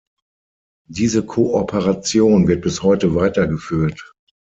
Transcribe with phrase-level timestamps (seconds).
[0.89, 4.15] Diese Kooperation wird bis heute weitergeführt.